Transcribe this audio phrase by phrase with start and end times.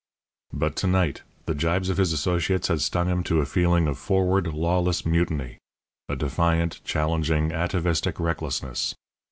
[0.51, 3.99] But to night the gibes of his associates had stung him to a feeling of
[3.99, 5.59] forward, lawless mutiny;
[6.09, 8.95] a defiant, challenging, atavistic recklessness.